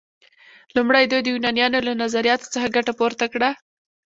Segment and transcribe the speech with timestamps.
[0.75, 3.49] لومړی دوی د یونانیانو له نظریاتو څخه ګټه پورته کړه.